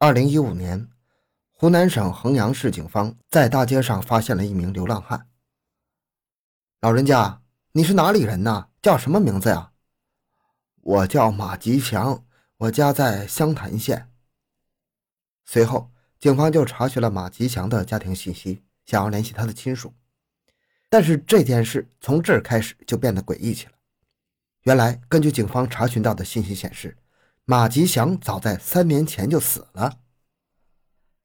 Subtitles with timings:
[0.00, 0.88] 二零一五年，
[1.50, 5.26] 湖南省衡阳市警方在大街上发现了一名流浪汉。
[6.80, 8.68] 老人家，你是哪里人呢？
[8.80, 9.72] 叫什么名字呀？
[10.82, 12.24] 我叫马吉祥，
[12.58, 14.08] 我家在湘潭县。
[15.44, 15.90] 随后，
[16.20, 19.92] 警方就查询了马吉祥的家庭信息，想要联系他的亲属。
[20.88, 23.72] 但是这件事从这儿开始就变得诡异起来。
[24.62, 26.96] 原来，根据警方查询到的信息显示。
[27.50, 30.00] 马吉祥早在三年前就死了，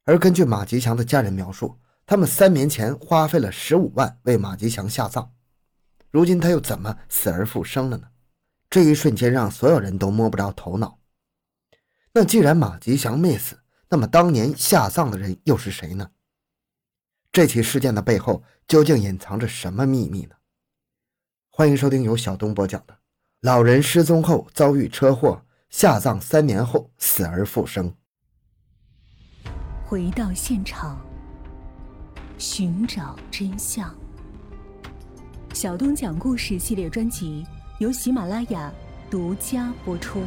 [0.06, 5.30] 而根据马吉祥的家人描述，他们三年前花费了十五万为马吉祥下葬，
[6.10, 8.08] 如今他又怎么死而复生了呢？
[8.70, 10.98] 这一瞬间让所有人都摸不着头脑。
[12.14, 13.60] 那既然马吉祥没死，
[13.90, 16.10] 那么当年下葬的人又是谁呢？
[17.32, 20.36] 这起事件的背后究竟隐藏着什么秘密呢？
[21.50, 22.94] 欢迎收听由小东播讲的
[23.40, 25.42] 《老人失踪后遭遇车祸》。
[25.76, 27.92] 下葬三年后死而复生。
[29.84, 31.04] 回到现场，
[32.38, 33.92] 寻找真相。
[35.52, 37.44] 小东讲故事系列专辑
[37.80, 38.72] 由喜马拉雅
[39.10, 40.22] 独家播出。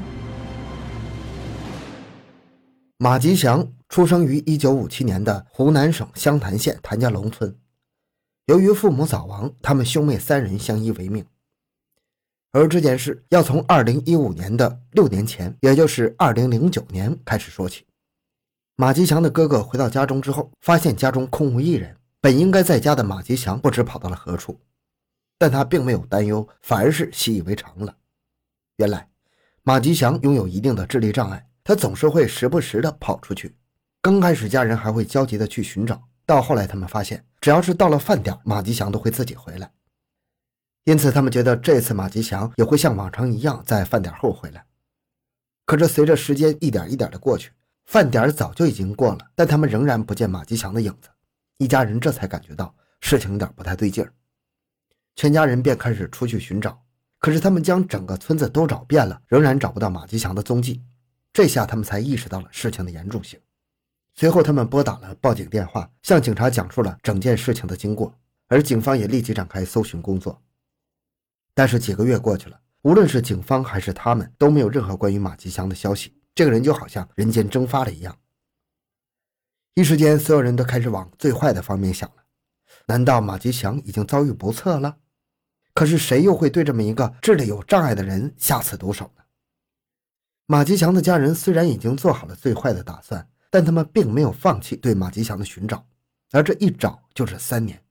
[2.97, 7.57] 马吉祥出生于一九五七年的湖南省湘潭县谭家龙村。
[8.47, 11.25] 由于父母早亡，他们兄妹三人相依为命。
[12.57, 17.85] 而这件事要从二零一五年的六年前，也就是二零零九年开始说起。
[18.75, 24.59] 马吉祥的哥哥回到家中之后，发现家中空无一人，本应该在家的马吉祥不知跑到了何处，
[25.37, 27.95] 但他并没有担忧，反而是习以为常了。
[28.77, 29.07] 原来，
[29.61, 33.55] 马吉祥拥有一定的智力障碍，他总是会时不时的跑出去。
[34.01, 39.71] 刚开始，家人还会焦急的去寻找，到后来，他们发现，只要是到了饭点，马吉祥都会自己回来。
[40.87, 44.65] 因此，他们觉得这次马吉祥也会像往常一样在饭点后回来。
[45.65, 47.51] 可是，随着时间一点一点的过去，
[47.87, 51.09] 饭点早就已经过了，但他们仍然不见马吉祥的影子。
[51.57, 54.13] 一家人这才感觉到事情有点不太对劲儿，
[55.17, 56.81] 全家人便开始出去寻找。
[57.19, 60.81] 可是，他们将整个村子都找遍了，仍然找不到马吉祥的踪迹。
[61.33, 63.37] 这下他们才意识到了事情的严重性。
[64.15, 68.17] 随后，他们拨打了报警电话，向警察讲述了整件事情的经过，
[68.47, 70.41] 而警方也立即展开搜寻工作。
[71.57, 76.15] 但是几个月过去了，无论是警方还是他们，都没有任何关于马吉祥的消息。
[76.35, 78.15] 这个人就好像人间蒸发了一样。
[79.73, 82.17] 一时间，所有人都开始往最坏的方面想了：
[82.85, 84.97] 难道马吉祥已经遭遇不测了？
[85.73, 89.23] 可是谁又会对这么一个智力有障碍的人下此毒手呢？
[90.45, 95.83] 马吉祥的家人虽然已经做好了最坏的打算，但他们并没有放弃对马吉祥的寻找，
[96.33, 97.83] 而这一找就是三年。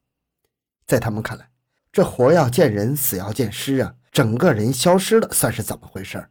[0.86, 1.50] 在他们看来，
[1.96, 3.94] 这活要见人，死要见尸啊！
[4.12, 6.28] 整个人消失了，算是怎么回事？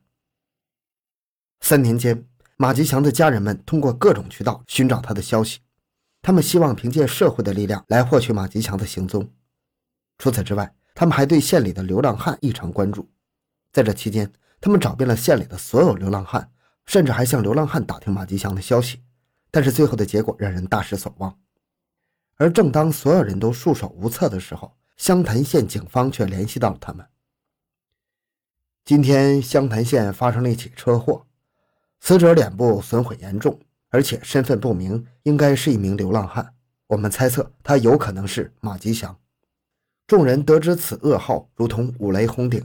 [1.61, 2.23] 三年间，
[2.55, 5.61] 马吉祥的家人们通过各种渠道寻找他的消息，
[6.21, 9.27] 他们希望凭借社会的力量来获取马吉祥的行踪。
[10.19, 13.09] 除此之外，他们还对县里的流浪汉异常关注。
[13.73, 16.47] 在这期间，他们找遍了县里的所有流浪汉，
[16.85, 19.01] 甚至还向流浪汉打听马吉祥的消息。
[19.49, 21.35] 但是最后的结果让人大失所望。
[22.35, 27.05] 而正当所有人都束手无策的时候，湘潭县警方却联系到了他们。
[28.83, 31.25] 今天，湘潭县发生了一起车祸，
[31.99, 36.53] 死者脸部损毁严重，而且身份不明，应该是一名流浪汉。
[36.87, 39.17] 我们猜测他有可能是马吉祥。
[40.05, 42.63] 众人得知此噩耗，如同五雷轰顶，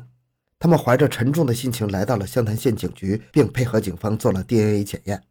[0.59, 5.25] 他们怀着沉重的心情来到了湘潭县警局，并配合警方做了 DNA 检验。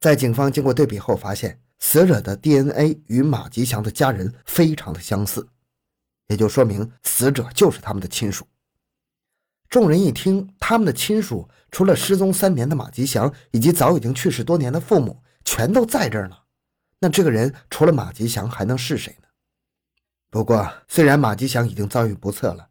[0.00, 5.46] 在警方经过对比后，发现死者的 DNA 与马吉祥的家人非常的相似。
[6.28, 8.46] 也就说明死者就是他们的亲属。
[9.68, 16.36] 众人一听，他们的亲属除了失踪三年的马吉祥，以及早已经去世多年的父母，全都在这儿呢。
[17.00, 19.28] 那这个人除了马吉祥还能是谁呢？
[20.30, 22.68] 不过，虽然马吉祥已经遭遇不测了，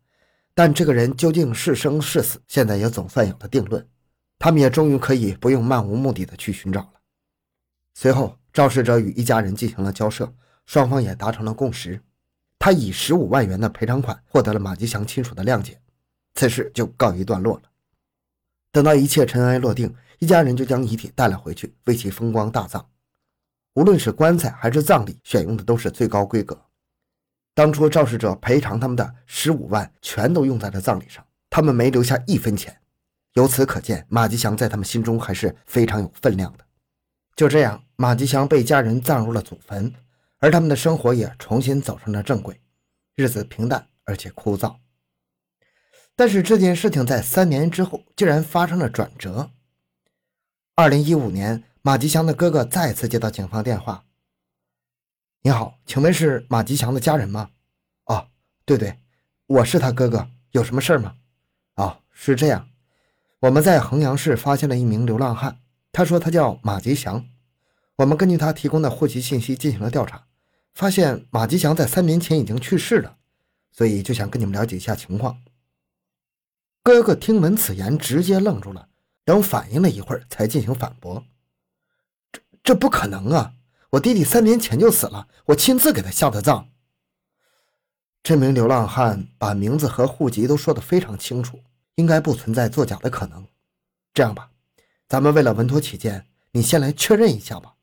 [0.55, 3.87] 但这个人究竟是生是死，现在也总算有了定论。
[4.39, 6.93] 他们也终于可以不用漫无目的的去寻找了。
[7.93, 10.31] 随后，肇事者与一家人进行了交涉，
[10.65, 12.01] 双方也达成了共识。
[12.59, 15.79] 他以十五万元的赔偿款获得了马吉祥亲属的谅解，
[16.35, 17.63] 此事就告一段落了。
[18.71, 22.85] 等到一切尘埃落定，一家人就将遗体带了回去，为其风光大葬。
[23.73, 26.59] 无论是棺材还是葬礼，选用的都是最高规格。
[27.53, 32.75] 当初肇事者赔偿他们的十五万，全都用在了葬礼上，他们没留下一分钱。
[33.33, 36.65] 由此可见，马吉祥在他们心中还是非常有分量的。
[37.35, 39.93] 就这样，马吉祥被家人葬入了祖坟。
[40.39, 42.61] 而他们的生活也重新走上了正轨，
[43.15, 44.77] 日子平淡而且枯燥。
[46.15, 49.51] 但是这件事情在三年之后竟然发生了转折。
[50.75, 54.05] 二零一五年，马吉祥的哥哥再次接到警方电话
[55.41, 57.49] ：“你好，请问是马吉祥的家人吗
[58.05, 58.29] ？”“哦，
[58.65, 58.99] 对对，
[59.47, 61.15] 我是他哥哥，有什么事吗
[61.77, 62.69] ？”“哦，是这样，
[63.39, 65.59] 我们在衡阳市发现了一名流浪汉，
[65.91, 67.25] 他说他叫马吉祥。
[67.97, 70.26] 我们根据他提供的户籍信息进行了调查，
[70.77, 73.17] 发现马吉祥在三年前已经去世了，
[73.71, 75.41] 所以就想跟你们了解一下情况。”
[76.85, 78.87] 哥哥听闻此言，直接愣住了，
[79.25, 81.25] 等反应了一会儿，才进行反驳。
[82.31, 83.53] 这这不可能啊！
[83.89, 86.69] 我弟弟三年前就死了，我亲自给他下的葬。
[88.21, 91.59] 这名流浪汉把名字和户籍都说得非常清楚，
[91.95, 93.47] 应该不存在作假的可能。
[94.13, 94.51] 这样吧，
[95.07, 97.73] 咱们为了稳妥起见，你先来确认一下吧。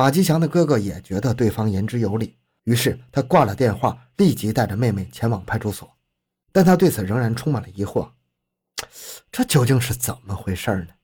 [0.00, 5.94] 马吉祥的哥哥也觉得对方言之有理，于是他挂了电话，立即带着妹妹前往派出所。
[6.52, 8.10] 但他对此仍然充满了疑惑，
[9.30, 10.94] 这究竟是怎么回事呢？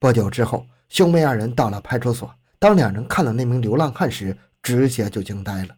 [0.00, 0.66] 不久之后。
[0.88, 5.76] 兄妹二人到了派出所，当两人看到那名流浪汉时，直接就惊呆了。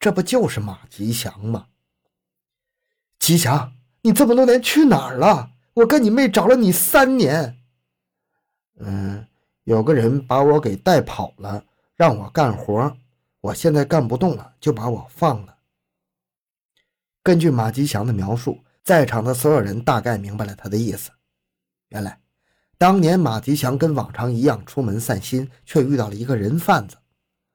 [0.00, 1.68] 这不就是马吉祥吗？
[3.20, 5.52] 吉祥，你这么多年去哪儿了？
[5.74, 7.60] 我跟你妹找了你三年。
[8.80, 9.24] 嗯，
[9.64, 11.64] 有个人把我给带跑了，
[11.96, 12.96] 让我干活，
[13.40, 15.58] 我现在干不动了，就把我放了。
[17.22, 21.10] 根据马吉祥的描述，在场的所有人大概明白了他的意思。
[21.88, 22.18] 原来。
[22.78, 26.96] 当年马吉祥跟往常一样出门散心，却遇到了一个人贩子。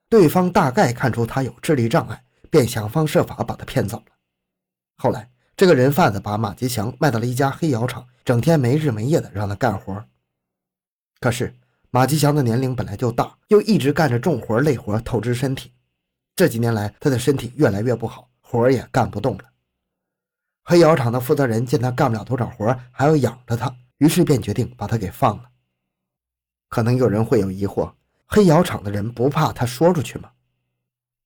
[0.08, 4.14] 对方大概看出他有智力障碍，便想方设法把他骗走了。
[4.96, 10.02] 后来，这个人贩子把马吉祥卖到了一家黑窑厂，整天没日没夜的让他干活。
[11.20, 11.54] 可是
[11.98, 15.72] 马吉祥的年龄本来就大，又一直干着重活累活，透支身体。
[16.36, 19.46] 这几年来，他的身体越来越不好，活也干不动了。
[20.64, 23.76] 黑窑厂的负责人见他干不了多少活，还要养着他。
[23.98, 25.46] 于是便决定把他给放了。
[26.70, 27.92] 可能有人会有疑惑：
[28.28, 30.30] 黑窑厂的人不怕他说出去吗？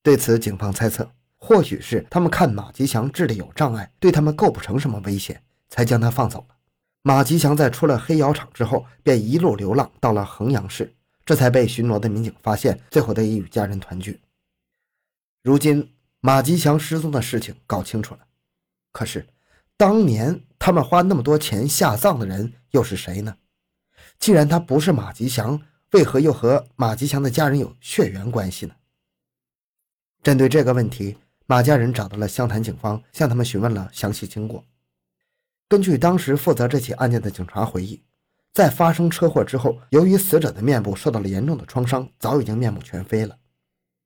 [0.02, 6.56] 对此，警方猜测，或许是他们看马吉祥智力有障碍，对他们构不成什么威胁，才将他放走了。
[7.02, 10.94] 马吉祥在出了黑窑厂之后，便一路流浪到了衡阳市，
[11.26, 14.22] 这才被巡逻的民警发现，最后得以与家人团聚。
[15.44, 18.22] 如今，马吉祥失踪的事情搞清楚了，
[18.92, 19.28] 可是
[19.78, 20.44] 当年……
[20.64, 23.36] 他们花那么多钱下葬的人又是谁呢？
[24.20, 25.60] 既然他不是马吉祥，
[25.94, 28.76] 为何又和马吉祥的家人有血缘关系呢？
[30.22, 31.18] 针对这个问题，
[31.48, 34.64] 马家人找到了湘潭警方，向他们询问了详细经过。
[35.72, 38.04] 根据当时负责这起案件的警察回忆，
[38.52, 43.38] 在发生车祸之后，由于死者的面部受到了严重的创伤，早已经面目全非了，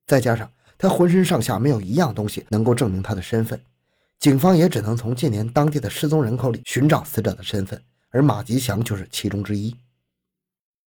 [0.06, 3.60] 再加上他浑身上下没有一样东西能够证明他的身份。
[4.20, 9.76] 警方也只能从近年当地的失踪人口里寻找死者的身份，而马吉祥就是其中之一。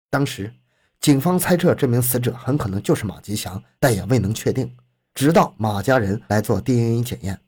[0.09, 0.53] 当时，
[0.99, 4.75] 警方猜测这名死者很可能就是马吉祥，但也未能确定。
[5.13, 7.39] 直到马家人来做 DNA 检验，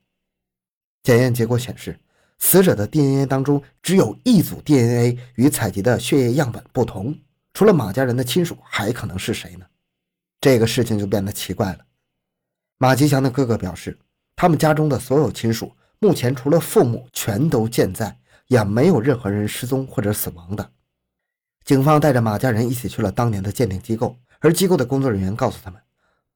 [1.04, 2.00] 检验结果显示，
[2.40, 7.18] 死者的 DNA 当中只有一组 DNA 与采集的血液样本不同。
[7.54, 9.66] 除了马家人的亲属，还可能是谁呢？
[10.42, 11.80] 这个事情就变得奇怪了。
[12.78, 13.98] 马吉祥的哥哥表示。
[14.40, 18.16] 他们家中的所有亲属，目前除了父母全都健在，
[18.50, 20.72] 也没有任何人失踪或者死亡的。
[21.66, 25.82] 警方带着马家人一起去了当年的鉴定机构，而机构的工作人员告诉他们，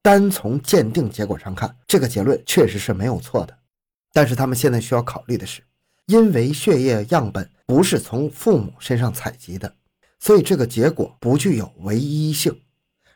[0.01, 3.55] 单从鉴定结果上看，这个结论确实是没有错的。
[4.11, 5.61] 但是他们现在需要考虑的是，
[6.05, 9.75] 因为血液样本不是从父母身上采集的，
[10.19, 12.61] 所以这个结果不具有唯一性。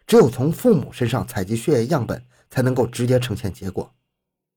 [0.08, 3.92] 只有从父母身上采集血液样本，才能够直接呈现结果。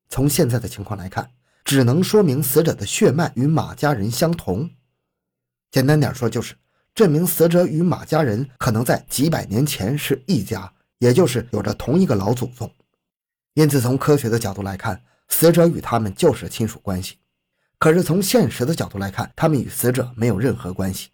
[0.08, 1.30] 从现在的情况来看，
[1.64, 4.70] 只能说明死者的血脉与马家人相同。
[5.70, 6.54] 简单点说，就是
[6.94, 12.70] 证明死者与马家人可能在几百年前是一家，也就是有着同一个老祖宗。
[13.54, 17.16] 因此，从科学的角度来看，死者与他们就是亲属关系。
[17.78, 21.11] 可是从现实的角度来看，他们与死者没有任何关系。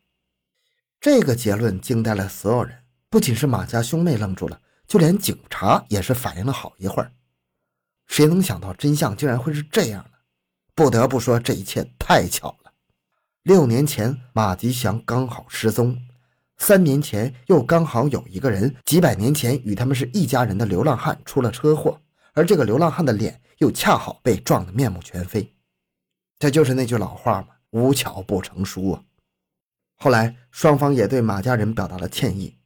[1.00, 2.78] 这个结论惊呆了所有人，
[3.10, 7.12] 不仅是马家兄妹愣住了，就连警察也是反应了好一会儿。
[8.06, 10.10] 谁能想到真相竟然会是这样呢？
[10.74, 12.72] 不得不说，这一切太巧了。
[13.42, 16.00] 六年前马吉祥刚好失踪，
[16.56, 22.00] 三年前又刚好有一个人几百年前与他们是一家人的流浪汉出了车祸，
[22.32, 25.53] 而这个流浪汉的脸又恰好被撞得面目全非。
[26.38, 29.02] 这就是那句老话嘛，无巧不成书啊。
[29.96, 32.56] 后来双方也对马家人表达了歉意，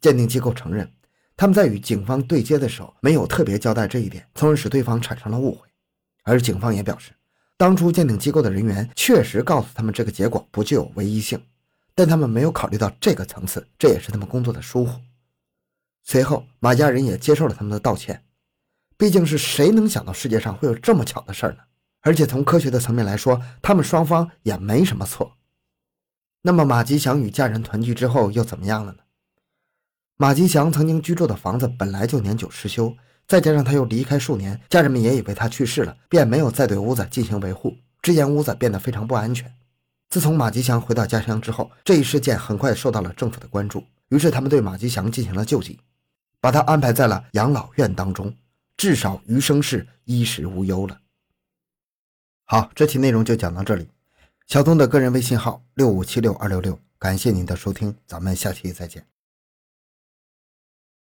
[0.00, 0.92] 鉴定机构承认。
[1.36, 5.68] 他们在与警方对接的时候，没有特别交代这一点，从而使对方产生了误会。
[6.22, 7.12] 而警方也表示，
[7.56, 11.42] 当初鉴定机构的人员确实告诉他们这个结果不具有唯一性，
[11.94, 14.98] 但他们没有考虑到这个层次，这也是他们工作的疏忽。
[16.04, 18.22] 随后，马家人也接受了他们的道歉。
[18.96, 21.58] 毕竟是谁能想到世界上会有这么巧的事儿呢？
[22.06, 25.32] 而且从科学的层面来说，他们双方也没什么错。
[26.42, 28.98] 那么马吉祥与家人团聚之后又怎么样了呢？
[30.16, 32.96] 马吉祥曾经居住的房子本来就年久失修，
[33.26, 39.52] 再加上他又离开数年，家人们也以为他去世了，便没有再对屋子进行维护，这间屋子变得非常不安全。
[40.08, 45.80] 自从马吉祥回到家乡之后，这一事件很快受到了政府的关注，于是他们对马吉祥进行了救济，
[46.40, 48.32] 把他安排在了养老院当中，
[48.76, 51.00] 至少余生是衣食无忧了。
[52.48, 53.88] 好，这期内容就讲到这里。
[54.46, 59.04] 小东的个人微信号六五七六二六六，感谢您的收听，咱们下期再见。